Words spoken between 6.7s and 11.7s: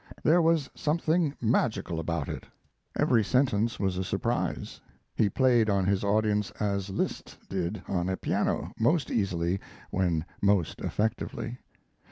Liszt did on a piano most easily when most effectively.